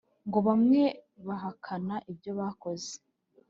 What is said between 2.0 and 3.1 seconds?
ibyo bakoze